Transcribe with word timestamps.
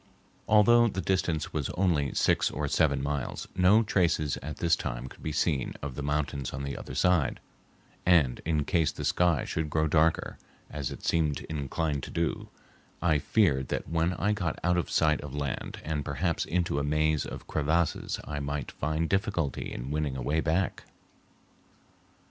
Although 0.47 0.87
the 0.87 0.99
distance 0.99 1.53
was 1.53 1.69
only 1.77 2.11
six 2.15 2.49
or 2.49 2.67
seven 2.67 3.03
miles, 3.03 3.47
no 3.55 3.83
traces 3.83 4.35
at 4.37 4.57
this 4.57 4.75
time 4.75 5.05
could 5.05 5.21
be 5.21 5.31
seen 5.31 5.75
of 5.83 5.93
the 5.93 6.01
mountains 6.01 6.53
on 6.53 6.63
the 6.63 6.75
other 6.75 6.95
side, 6.95 7.39
and 8.03 8.41
in 8.43 8.65
case 8.65 8.91
the 8.91 9.05
sky 9.05 9.45
should 9.45 9.69
grow 9.69 9.87
darker, 9.87 10.39
as 10.71 10.89
it 10.89 11.03
seemed 11.05 11.41
inclined 11.41 12.01
to 12.01 12.09
do, 12.09 12.49
I 12.99 13.19
feared 13.19 13.67
that 13.67 13.87
when 13.87 14.13
I 14.13 14.31
got 14.31 14.57
out 14.63 14.75
of 14.77 14.89
sight 14.89 15.21
of 15.21 15.35
land 15.35 15.79
and 15.85 16.03
perhaps 16.03 16.45
into 16.45 16.79
a 16.79 16.83
maze 16.83 17.23
of 17.23 17.45
crevasses 17.45 18.19
I 18.23 18.39
might 18.39 18.71
find 18.71 19.07
difficulty 19.07 19.71
in 19.71 19.91
winning 19.91 20.17
a 20.17 20.23
way 20.23 20.39
back. 20.41 20.85